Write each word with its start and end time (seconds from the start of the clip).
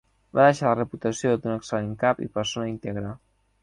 Va 0.37 0.45
deixar 0.47 0.67
la 0.71 0.77
reputació 0.79 1.35
d'un 1.45 1.55
excel·lent 1.59 1.95
cap 2.07 2.27
i 2.29 2.33
persona 2.41 2.77
íntegre. 2.77 3.19